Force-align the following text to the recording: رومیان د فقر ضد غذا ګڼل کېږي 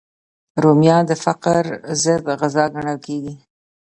رومیان 0.63 1.03
د 1.09 1.11
فقر 1.23 1.63
ضد 2.03 2.25
غذا 2.39 2.65
ګڼل 2.73 2.97
کېږي 3.05 3.33